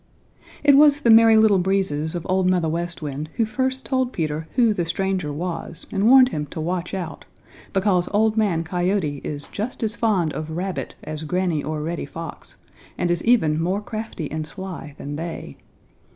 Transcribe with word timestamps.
It 0.63 0.77
was 0.77 1.01
the 1.01 1.11
Merry 1.11 1.37
Little 1.37 1.59
Breezes 1.59 2.15
of 2.15 2.25
Old 2.27 2.49
Mother 2.49 2.67
West 2.67 3.03
Wind 3.03 3.29
who 3.35 3.45
first 3.45 3.85
told 3.85 4.11
Peter 4.13 4.47
who 4.55 4.73
the 4.73 4.83
stranger 4.87 5.31
was 5.31 5.85
and 5.91 6.09
warned 6.09 6.29
him 6.29 6.47
to 6.47 6.59
watch 6.59 6.95
out, 6.95 7.25
because 7.71 8.09
Old 8.11 8.35
Man 8.35 8.63
Coyote 8.63 9.21
is 9.23 9.45
just 9.51 9.83
as 9.83 9.95
fond 9.95 10.33
of 10.33 10.57
Rabbit 10.57 10.95
as 11.03 11.21
Granny 11.21 11.61
or 11.63 11.83
Reddy 11.83 12.07
Fox, 12.07 12.57
and 12.97 13.11
is 13.11 13.23
even 13.25 13.61
more 13.61 13.79
crafty 13.79 14.31
and 14.31 14.47
sly 14.47 14.95
than 14.97 15.17
they. 15.17 15.55